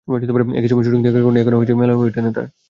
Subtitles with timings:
[0.57, 2.47] একই সময়ে শুটিং থাকার কারণে এখনো সময় মেলানো হয়ে ওঠেনি তাঁর।